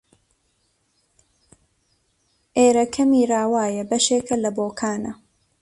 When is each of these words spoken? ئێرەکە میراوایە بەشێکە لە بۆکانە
ئێرەکە 2.57 3.03
میراوایە 3.11 3.83
بەشێکە 3.89 4.35
لە 4.43 4.49
بۆکانە 4.57 5.11